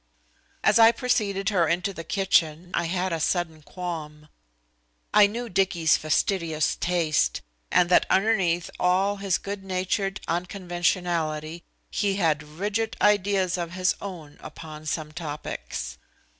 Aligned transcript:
As 0.63 0.79
I 0.79 0.91
preceded 0.91 1.49
her 1.49 1.67
into 1.67 1.93
the 1.93 2.03
kitchen 2.03 2.71
I 2.73 2.85
had 2.85 3.13
a 3.13 3.19
sudden 3.19 3.61
qualm. 3.61 4.29
I 5.13 5.27
knew 5.27 5.47
Dicky's 5.47 5.95
fastidious 5.95 6.75
taste, 6.75 7.41
and 7.69 7.87
that 7.89 8.07
underneath 8.09 8.71
all 8.79 9.17
his 9.17 9.37
good 9.37 9.63
natured 9.63 10.19
unconventionality 10.27 11.63
he 11.91 12.15
had 12.15 12.41
rigid 12.41 12.97
ideas 12.99 13.59
of 13.59 13.73
his 13.73 13.93
own 14.01 14.37
upon 14.41 14.87
some 14.87 15.11
topics. 15.11 15.99